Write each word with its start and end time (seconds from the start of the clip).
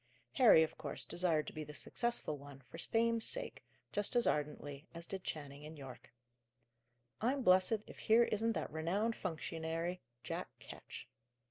Harry, 0.33 0.63
of 0.63 0.79
course, 0.79 1.05
desired 1.05 1.45
to 1.45 1.53
be 1.53 1.63
the 1.63 1.75
successful 1.75 2.35
one, 2.35 2.59
for 2.71 2.79
fame's 2.79 3.23
sake, 3.23 3.61
just 3.91 4.15
as 4.15 4.25
ardently 4.25 4.87
as 4.95 5.05
did 5.05 5.23
Channing 5.23 5.63
and 5.63 5.77
Yorke. 5.77 6.09
"I'm 7.21 7.43
blessed 7.43 7.83
if 7.85 7.99
here 7.99 8.23
isn't 8.23 8.53
that 8.53 8.71
renowned 8.73 9.15
functionary, 9.15 10.01
Jack 10.23 10.47
Ketch!" 10.57 11.07